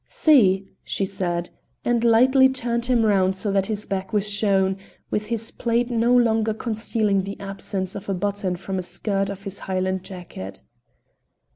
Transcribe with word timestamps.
"See," 0.07 0.65
she 0.83 1.05
said, 1.05 1.51
and 1.85 2.03
lightly 2.03 2.49
turned 2.49 2.87
him 2.87 3.05
round 3.05 3.35
so 3.35 3.51
that 3.51 3.67
his 3.67 3.85
back 3.85 4.11
was 4.11 4.27
shown, 4.27 4.77
with 5.11 5.27
his 5.27 5.51
plaid 5.51 5.91
no 5.91 6.11
longer 6.17 6.55
concealing 6.55 7.21
the 7.21 7.39
absence 7.39 7.93
of 7.93 8.09
a 8.09 8.13
button 8.15 8.55
from 8.55 8.79
a 8.79 8.81
skirt 8.81 9.29
of 9.29 9.43
his 9.43 9.59
Highland 9.59 10.03
jacket. 10.03 10.63